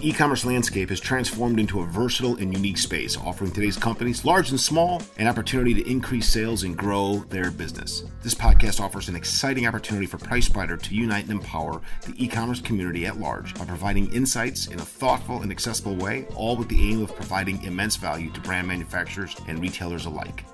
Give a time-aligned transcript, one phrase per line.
[0.00, 4.24] The e commerce landscape has transformed into a versatile and unique space, offering today's companies,
[4.24, 8.04] large and small, an opportunity to increase sales and grow their business.
[8.22, 12.62] This podcast offers an exciting opportunity for PriceSpider to unite and empower the e commerce
[12.62, 16.80] community at large by providing insights in a thoughtful and accessible way, all with the
[16.80, 20.46] aim of providing immense value to brand manufacturers and retailers alike.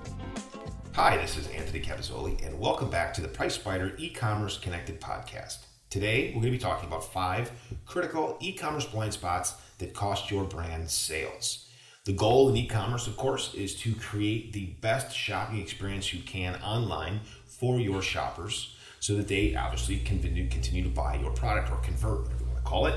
[0.91, 5.59] Hi, this is Anthony Cavazzoli, and welcome back to the PriceSpider e commerce connected podcast.
[5.89, 7.49] Today, we're going to be talking about five
[7.85, 11.69] critical e commerce blind spots that cost your brand sales.
[12.03, 16.21] The goal in e commerce, of course, is to create the best shopping experience you
[16.23, 21.71] can online for your shoppers so that they obviously continue, continue to buy your product
[21.71, 22.95] or convert, whatever you want to call it.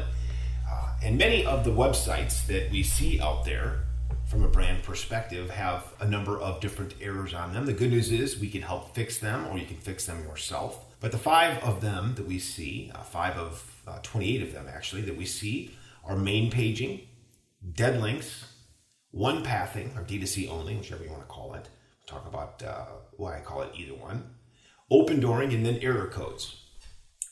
[0.69, 3.85] Uh, and many of the websites that we see out there
[4.27, 7.67] from a brand perspective have a number of different errors on them.
[7.67, 10.85] The good news is we can help fix them or you can fix them yourself.
[11.01, 14.67] But the five of them that we see, uh, five of uh, 28 of them
[14.69, 15.73] actually, that we see
[16.05, 17.01] are main paging,
[17.75, 18.47] dead links,
[19.11, 21.69] one pathing, or D2C only, whichever you want to call it.
[22.01, 22.85] We'll talk about uh,
[23.17, 24.35] why I call it either one.
[24.91, 26.57] Open dooring, and then error codes.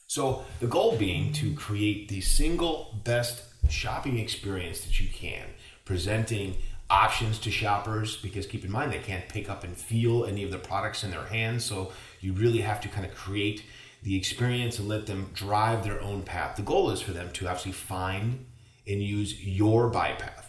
[0.07, 5.45] So the goal being to create the single best shopping experience that you can,
[5.89, 6.55] presenting
[6.91, 10.51] options to shoppers because keep in mind they can't pick up and feel any of
[10.51, 11.65] the products in their hands.
[11.65, 13.65] So you really have to kind of create
[14.03, 16.57] the experience and let them drive their own path.
[16.57, 18.45] The goal is for them to actually find
[18.87, 20.45] and use your buy path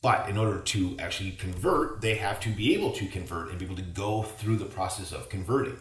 [0.00, 3.64] but in order to actually convert they have to be able to convert and be
[3.66, 5.78] able to go through the process of converting.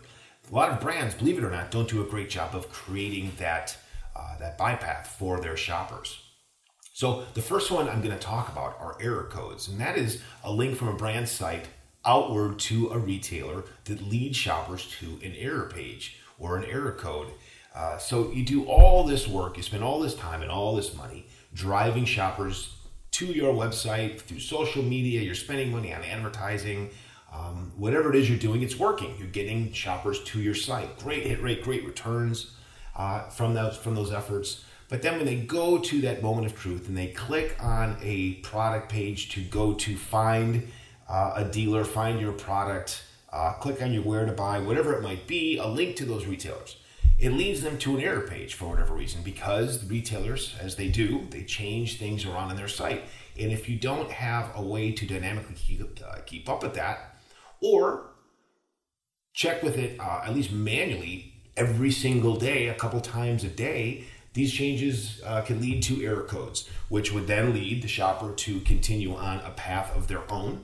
[0.49, 3.31] A lot of brands believe it or not don't do a great job of creating
[3.37, 3.77] that
[4.15, 6.22] uh, that buy path for their shoppers
[6.93, 10.21] so the first one I'm going to talk about are error codes, and that is
[10.43, 11.67] a link from a brand site
[12.05, 17.31] outward to a retailer that leads shoppers to an error page or an error code.
[17.73, 20.95] Uh, so you do all this work, you spend all this time and all this
[20.95, 22.75] money driving shoppers
[23.09, 25.21] to your website through social media.
[25.21, 26.91] You're spending money on advertising.
[27.33, 29.15] Um, whatever it is you're doing, it's working.
[29.17, 30.99] You're getting shoppers to your site.
[30.99, 32.51] Great hit rate, great returns
[32.95, 34.63] uh, from those from those efforts.
[34.93, 38.33] But then when they go to that moment of truth and they click on a
[38.43, 40.67] product page to go to find
[41.09, 43.01] uh, a dealer, find your product,
[43.31, 46.27] uh, click on your where to buy, whatever it might be, a link to those
[46.27, 46.77] retailers.
[47.17, 50.89] It leads them to an error page for whatever reason because the retailers, as they
[50.89, 53.05] do, they change things around on their site.
[53.39, 57.15] And if you don't have a way to dynamically keep, uh, keep up with that,
[57.61, 58.11] or
[59.33, 64.05] check with it uh, at least manually every single day, a couple times a day,
[64.33, 68.59] these changes uh, can lead to error codes, which would then lead the shopper to
[68.61, 70.63] continue on a path of their own,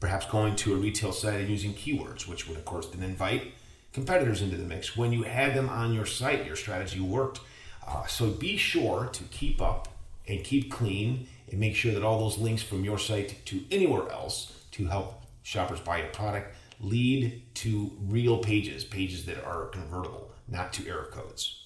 [0.00, 3.52] perhaps going to a retail site and using keywords, which would, of course, then invite
[3.92, 4.96] competitors into the mix.
[4.96, 7.40] When you had them on your site, your strategy worked.
[7.86, 9.88] Uh, so be sure to keep up
[10.26, 14.10] and keep clean and make sure that all those links from your site to anywhere
[14.10, 20.30] else to help shoppers buy a product lead to real pages, pages that are convertible,
[20.48, 21.59] not to error codes.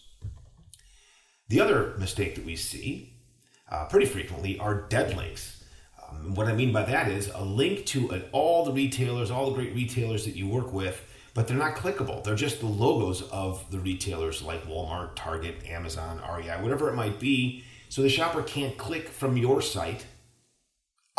[1.49, 3.15] The other mistake that we see
[3.71, 5.65] uh, pretty frequently are dead links.
[6.03, 9.50] Um, what I mean by that is a link to an, all the retailers, all
[9.50, 11.03] the great retailers that you work with,
[11.34, 12.22] but they're not clickable.
[12.22, 17.19] They're just the logos of the retailers like Walmart, Target, Amazon, REI, whatever it might
[17.19, 17.65] be.
[17.88, 20.06] So the shopper can't click from your site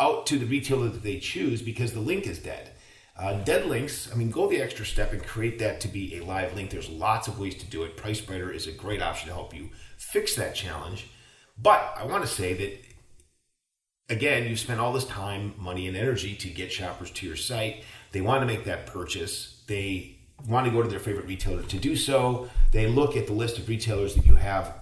[0.00, 2.70] out to the retailer that they choose because the link is dead.
[3.18, 6.24] Uh, dead links, I mean, go the extra step and create that to be a
[6.24, 6.70] live link.
[6.70, 7.96] There's lots of ways to do it.
[7.96, 11.08] PriceSpider is a great option to help you fix that challenge.
[11.56, 16.34] But I want to say that, again, you spend all this time, money, and energy
[16.34, 17.84] to get shoppers to your site.
[18.12, 19.62] They want to make that purchase.
[19.66, 22.50] They want to go to their favorite retailer to do so.
[22.72, 24.74] They look at the list of retailers that you have,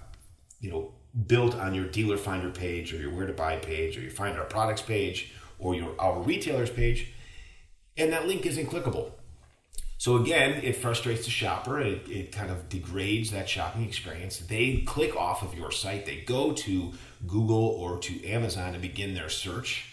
[0.59, 0.91] you know,
[1.27, 4.37] built on your dealer finder page or your where to buy page or your find
[4.37, 7.13] our products page or your our retailers page
[7.97, 9.11] and that link isn't clickable.
[9.97, 11.79] So again, it frustrates the shopper.
[11.79, 14.39] It, it kind of degrades that shopping experience.
[14.39, 16.05] They click off of your site.
[16.05, 16.91] They go to
[17.25, 19.85] Google or to Amazon to begin their search.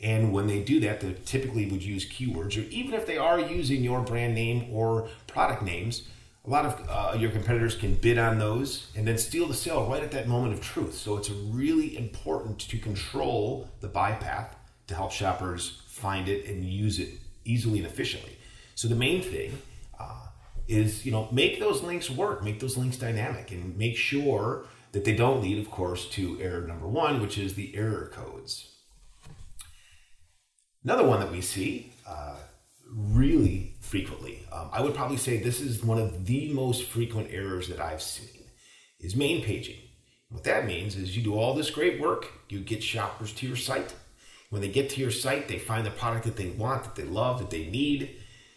[0.00, 3.38] And when they do that, they typically would use keywords, or even if they are
[3.38, 6.08] using your brand name or product names,
[6.46, 9.86] a lot of uh, your competitors can bid on those and then steal the sale
[9.86, 10.94] right at that moment of truth.
[10.94, 14.56] So it's really important to control the buy path
[14.86, 17.10] to help shoppers find it and use it
[17.52, 18.34] easily and efficiently.
[18.74, 19.50] So the main thing
[19.98, 20.26] uh,
[20.68, 25.04] is, you know, make those links work, make those links dynamic, and make sure that
[25.04, 28.52] they don't lead, of course, to error number one, which is the error codes.
[30.84, 32.36] Another one that we see uh,
[32.90, 37.68] really frequently, um, I would probably say this is one of the most frequent errors
[37.68, 38.44] that I've seen,
[38.98, 39.80] is main paging.
[40.30, 43.56] What that means is you do all this great work, you get shoppers to your
[43.56, 43.94] site.
[44.50, 47.04] When they get to your site, they find the product that they want, that they
[47.04, 48.16] love, that they need.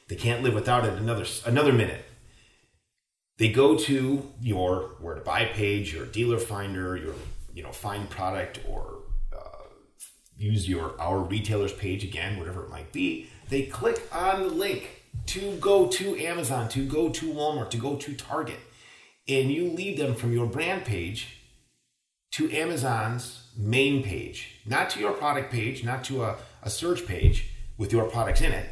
[0.10, 2.04] They can't live without it another another minute.
[3.38, 7.13] They go to your where to buy page, your dealer finder, your
[7.54, 9.04] you know find product, or
[9.36, 9.68] uh,
[10.36, 13.30] use your our retailers page again, whatever it might be.
[13.50, 17.98] They click on the link to go to Amazon, to go to Walmart, to go
[17.98, 18.60] to Target,
[19.28, 21.39] and you lead them from your brand page
[22.31, 27.51] to Amazon's main page, not to your product page, not to a, a search page
[27.77, 28.69] with your products in it,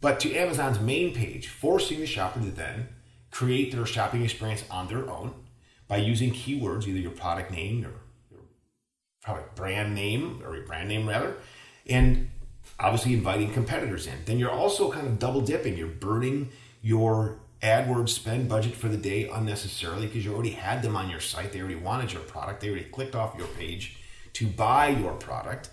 [0.00, 2.88] but to Amazon's main page, forcing the shopper to then
[3.30, 5.34] create their shopping experience on their own
[5.86, 7.92] by using keywords, either your product name or
[8.30, 8.40] your
[9.22, 11.34] product brand name or your brand name rather,
[11.86, 12.30] and
[12.78, 14.14] obviously inviting competitors in.
[14.24, 15.76] Then you're also kind of double dipping.
[15.76, 16.50] You're burning
[16.82, 21.20] your AdWords spend budget for the day unnecessarily because you already had them on your
[21.20, 21.52] site.
[21.52, 22.60] They already wanted your product.
[22.60, 23.96] They already clicked off your page
[24.34, 25.70] to buy your product.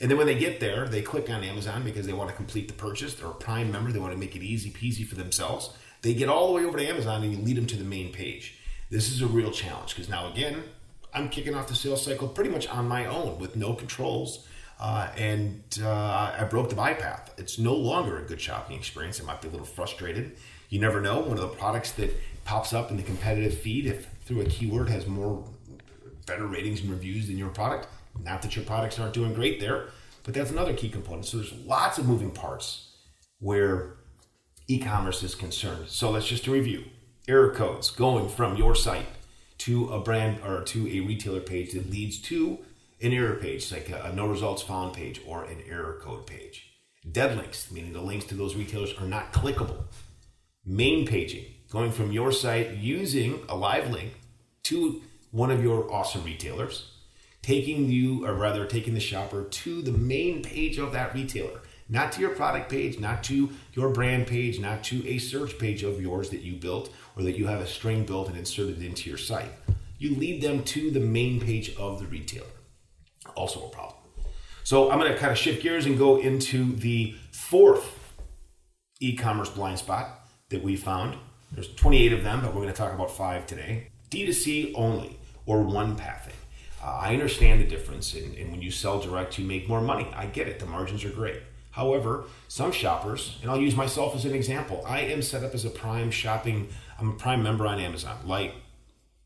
[0.00, 2.68] And then when they get there, they click on Amazon because they want to complete
[2.68, 3.14] the purchase.
[3.14, 3.92] They're a Prime member.
[3.92, 5.70] They want to make it easy peasy for themselves.
[6.00, 8.12] They get all the way over to Amazon and you lead them to the main
[8.12, 8.58] page.
[8.90, 10.62] This is a real challenge because now, again,
[11.12, 14.46] I'm kicking off the sales cycle pretty much on my own with no controls.
[14.80, 17.34] Uh, and uh, I broke the buy path.
[17.36, 19.20] It's no longer a good shopping experience.
[19.20, 20.36] I might be a little frustrated
[20.68, 21.20] you never know.
[21.20, 24.88] One of the products that pops up in the competitive feed, if through a keyword
[24.88, 25.44] has more
[26.26, 27.88] better ratings and reviews than your product,
[28.22, 29.86] not that your products aren't doing great there,
[30.24, 31.26] but that's another key component.
[31.26, 32.90] So there's lots of moving parts
[33.38, 33.94] where
[34.66, 35.88] e-commerce is concerned.
[35.88, 36.84] So let's just review
[37.26, 39.06] error codes going from your site
[39.58, 42.58] to a brand or to a retailer page that leads to
[43.00, 46.70] an error page, like a, a no results found page or an error code page.
[47.10, 49.84] Dead links, meaning the links to those retailers are not clickable
[50.68, 54.12] main paging, going from your site using a live link
[54.64, 55.00] to
[55.30, 56.92] one of your awesome retailers,
[57.42, 62.12] taking you, or rather taking the shopper to the main page of that retailer, not
[62.12, 66.02] to your product page, not to your brand page, not to a search page of
[66.02, 69.18] yours that you built or that you have a string built and inserted into your
[69.18, 69.50] site.
[69.98, 72.46] You lead them to the main page of the retailer.
[73.34, 73.96] Also a problem.
[74.64, 77.98] So I'm going to kind of shift gears and go into the fourth
[79.00, 81.16] e-commerce blind spot, that we found.
[81.52, 83.88] There's 28 of them, but we're going to talk about five today.
[84.10, 86.34] D2C only or one pathing.
[86.82, 90.08] Uh, I understand the difference, and, and when you sell direct, you make more money.
[90.14, 91.40] I get it, the margins are great.
[91.72, 95.64] However, some shoppers, and I'll use myself as an example, I am set up as
[95.64, 96.68] a Prime shopping,
[96.98, 98.54] I'm a Prime member on Amazon, like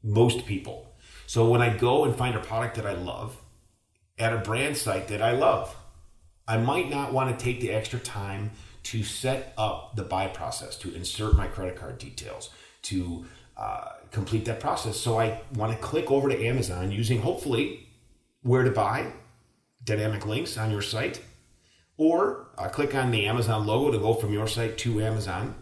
[0.02, 0.92] most people.
[1.26, 3.36] So when I go and find a product that I love
[4.18, 5.74] at a brand site that I love,
[6.46, 8.50] I might not want to take the extra time
[8.84, 12.50] to set up the buy process, to insert my credit card details,
[12.82, 13.24] to
[13.56, 14.96] uh, complete that process.
[14.96, 17.88] So I want to click over to Amazon using hopefully
[18.42, 19.12] where to buy,
[19.84, 21.20] dynamic links on your site,
[21.96, 25.54] or uh, click on the Amazon logo to go from your site to Amazon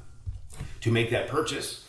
[0.81, 1.87] to make that purchase.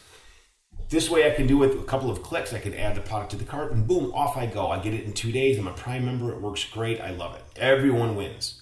[0.89, 2.53] This way, I can do it with a couple of clicks.
[2.53, 4.67] I can add the product to the cart, and boom, off I go.
[4.67, 5.57] I get it in two days.
[5.57, 6.33] I'm a Prime member.
[6.33, 6.99] It works great.
[6.99, 7.43] I love it.
[7.57, 8.61] Everyone wins.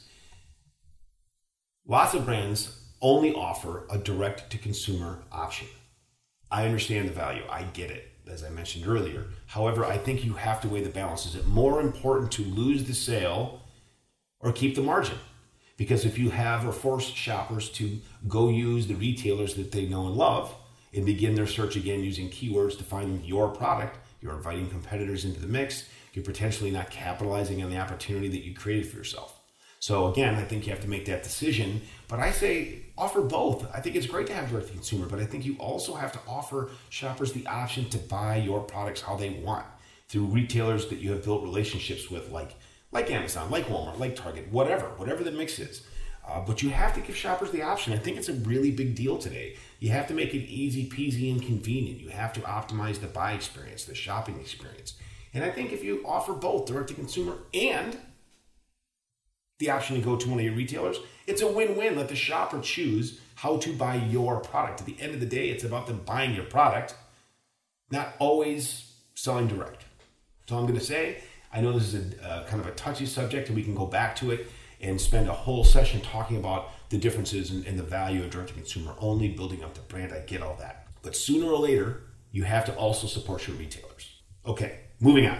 [1.89, 5.67] Lots of brands only offer a direct to consumer option.
[6.51, 9.25] I understand the value, I get it, as I mentioned earlier.
[9.47, 11.25] However, I think you have to weigh the balance.
[11.25, 13.63] Is it more important to lose the sale
[14.39, 15.17] or keep the margin?
[15.77, 20.05] Because if you have or force shoppers to go use the retailers that they know
[20.05, 20.53] and love
[20.93, 25.39] and begin their search again using keywords to find your product, you're inviting competitors into
[25.39, 25.89] the mix.
[26.13, 29.38] You're potentially not capitalizing on the opportunity that you created for yourself.
[29.79, 31.81] So again, I think you have to make that decision.
[32.07, 33.67] But I say offer both.
[33.73, 36.11] I think it's great to have direct to consumer, but I think you also have
[36.11, 39.65] to offer shoppers the option to buy your products how they want
[40.09, 42.55] through retailers that you have built relationships with, like
[42.91, 45.83] like Amazon, like Walmart, like Target, whatever, whatever the mix is.
[46.27, 47.93] Uh, but you have to give shoppers the option.
[47.93, 49.55] I think it's a really big deal today.
[49.79, 51.99] You have to make it easy peasy and convenient.
[51.99, 54.95] You have to optimize the buy experience, the shopping experience.
[55.33, 57.97] And I think if you offer both direct to consumer and
[59.59, 60.97] the option to go to one of your retailers,
[61.27, 61.95] it's a win win.
[61.95, 64.81] Let the shopper choose how to buy your product.
[64.81, 66.95] At the end of the day, it's about them buying your product,
[67.91, 69.85] not always selling direct.
[70.47, 71.21] So I'm going to say.
[71.51, 73.85] I know this is a uh, kind of a touchy subject, and we can go
[73.85, 74.47] back to it
[74.81, 78.55] and spend a whole session talking about the differences and, the value of direct to
[78.55, 80.13] consumer only, building up the brand.
[80.13, 80.87] I get all that.
[81.01, 84.21] But sooner or later, you have to also support your retailers.
[84.45, 85.39] Okay, moving on.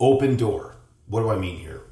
[0.00, 0.76] Open door.
[1.06, 1.82] What do I mean here?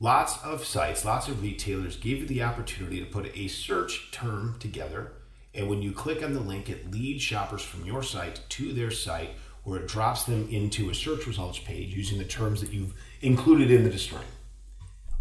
[0.00, 4.54] Lots of sites, lots of retailers give you the opportunity to put a search term
[4.60, 5.10] together.
[5.52, 8.92] And when you click on the link, it leads shoppers from your site to their
[8.92, 9.30] site
[9.64, 13.72] where it drops them into a search results page using the terms that you've included
[13.72, 14.22] in the string.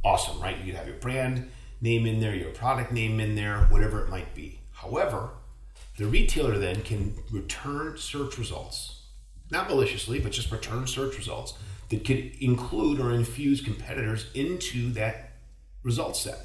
[0.06, 0.58] Awesome, right?
[0.60, 1.50] You could have your brand
[1.82, 4.60] name in there, your product name in there, whatever it might be.
[4.74, 5.32] However,
[5.98, 8.97] the retailer then can return search results,
[9.52, 11.54] not maliciously, but just return search results
[11.90, 15.32] that could include or infuse competitors into that
[15.84, 16.40] result set.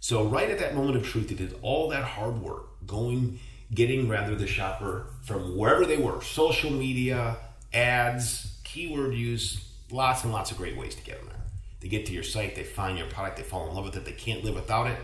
[0.00, 3.40] So, right at that moment of truth, they did all that hard work, going,
[3.74, 7.36] getting rather the shopper from wherever they were social media,
[7.72, 11.42] ads, keyword use, lots and lots of great ways to get them there.
[11.80, 14.04] They get to your site, they find your product, they fall in love with it,
[14.04, 14.98] they can't live without it.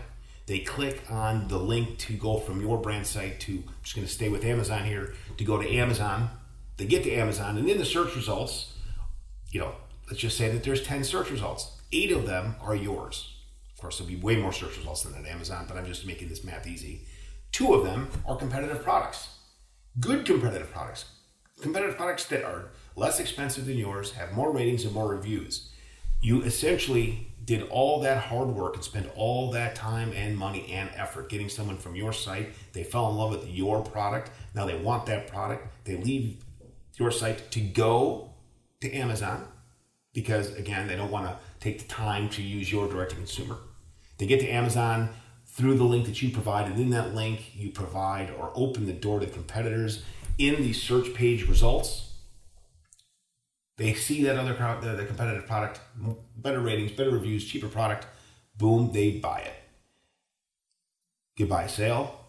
[0.45, 4.05] They click on the link to go from your brand site to, I'm just going
[4.05, 6.29] to stay with Amazon here, to go to Amazon.
[6.77, 8.73] They get to Amazon, and in the search results,
[9.51, 9.75] you know,
[10.07, 11.77] let's just say that there's 10 search results.
[11.91, 13.33] Eight of them are yours.
[13.73, 16.29] Of course, there'll be way more search results than at Amazon, but I'm just making
[16.29, 17.07] this math easy.
[17.51, 19.29] Two of them are competitive products.
[19.99, 21.05] Good competitive products.
[21.61, 25.69] Competitive products that are less expensive than yours, have more ratings and more reviews.
[26.21, 30.89] You essentially did all that hard work and spent all that time and money and
[30.95, 32.49] effort getting someone from your site.
[32.73, 34.31] They fell in love with your product.
[34.53, 35.67] Now they want that product.
[35.85, 36.37] They leave
[36.97, 38.33] your site to go
[38.81, 39.47] to Amazon
[40.13, 43.57] because, again, they don't want to take the time to use your direct to consumer.
[44.17, 45.09] They get to Amazon
[45.45, 48.93] through the link that you provide, and in that link, you provide or open the
[48.93, 50.03] door to competitors
[50.37, 52.13] in the search page results.
[53.77, 55.81] They see that other the, competitive product,
[56.37, 58.07] better ratings, better reviews, cheaper product.
[58.57, 59.53] Boom, they buy it.
[61.37, 62.24] Goodbye sale.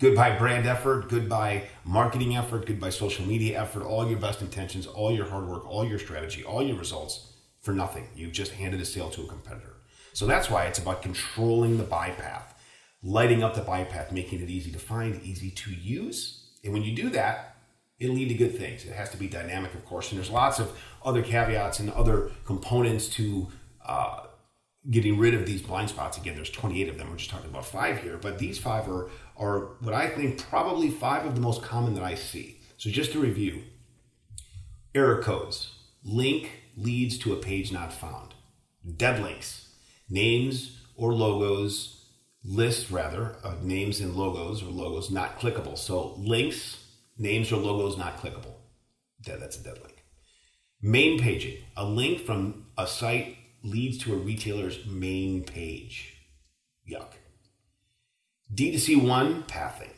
[0.00, 1.10] Goodbye brand effort.
[1.10, 2.64] Goodbye marketing effort.
[2.64, 3.82] Goodbye social media effort.
[3.82, 7.72] All your best intentions, all your hard work, all your strategy, all your results for
[7.72, 8.08] nothing.
[8.16, 9.74] You've just handed a sale to a competitor.
[10.14, 12.58] So that's why it's about controlling the buy path,
[13.02, 16.48] lighting up the buy path, making it easy to find, easy to use.
[16.64, 17.56] And when you do that,
[17.98, 18.86] it'll lead to good things.
[18.86, 22.30] It has to be dynamic, of course, and there's lots of other caveats and other
[22.46, 23.48] components to
[23.84, 24.20] uh,
[24.88, 26.16] getting rid of these blind spots.
[26.16, 27.10] Again, there's 28 of them.
[27.10, 30.90] We're just talking about five here, but these five are are what I think probably
[30.90, 32.60] five of the most common that I see.
[32.76, 33.62] So just to review,
[34.94, 35.72] error codes.
[36.02, 38.34] Link leads to a page not found.
[38.96, 39.68] Dead links.
[40.08, 42.06] Names or logos,
[42.42, 45.76] list rather, of names and logos or logos not clickable.
[45.76, 46.78] So links
[47.20, 48.54] Names or logos not clickable.
[49.26, 50.02] That's a dead link.
[50.80, 51.58] Main paging.
[51.76, 56.14] A link from a site leads to a retailer's main page.
[56.90, 57.12] Yuck.
[58.54, 59.90] D2C1 pathing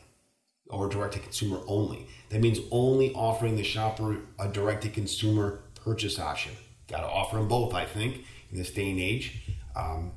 [0.67, 2.07] or direct to consumer only.
[2.29, 6.53] That means only offering the shopper a direct to consumer purchase option.
[6.87, 9.41] Got to offer them both, I think, in this day and age.
[9.75, 10.11] Um,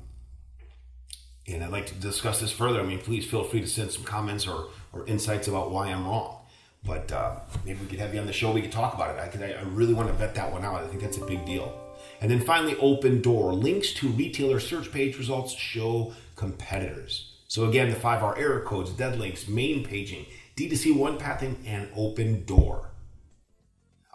[1.47, 2.81] and I'd like to discuss this further.
[2.81, 6.05] I mean, please feel free to send some comments or, or insights about why I'm
[6.05, 6.41] wrong.
[6.83, 8.51] But uh, maybe we could have you on the show.
[8.51, 9.19] We could talk about it.
[9.19, 10.83] I, could, I really want to vet that one out.
[10.83, 11.86] I think that's a big deal.
[12.21, 13.53] And then finally, open door.
[13.53, 17.33] Links to retailer search page results show competitors.
[17.47, 21.87] So again, the five R error codes, dead links, main paging, D2C one pathing, and
[21.95, 22.91] open door.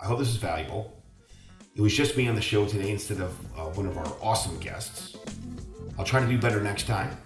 [0.00, 1.02] I hope this is valuable.
[1.74, 4.58] It was just me on the show today instead of uh, one of our awesome
[4.58, 5.16] guests.
[5.98, 7.16] I'll try to do better next time.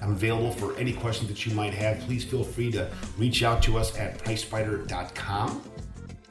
[0.00, 1.98] I'm available for any questions that you might have.
[2.00, 5.62] Please feel free to reach out to us at pricespider.com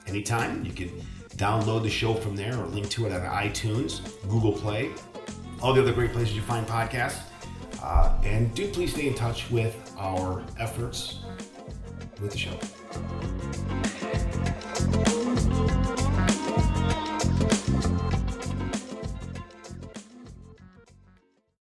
[0.07, 0.65] anytime.
[0.65, 1.05] You can
[1.37, 4.91] download the show from there or link to it on iTunes, Google Play,
[5.61, 7.21] all the other great places you find podcasts.
[7.81, 11.19] Uh, and do please stay in touch with our efforts
[12.19, 12.57] with the show.